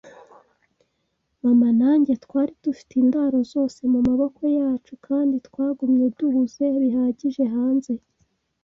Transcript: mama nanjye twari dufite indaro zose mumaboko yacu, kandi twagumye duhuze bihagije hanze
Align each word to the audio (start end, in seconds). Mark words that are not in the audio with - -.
mama 1.43 1.69
nanjye 1.79 2.13
twari 2.23 2.53
dufite 2.65 2.91
indaro 3.01 3.37
zose 3.53 3.79
mumaboko 3.91 4.41
yacu, 4.57 4.93
kandi 5.07 5.35
twagumye 5.47 6.05
duhuze 6.17 6.65
bihagije 6.81 7.43
hanze 7.55 7.91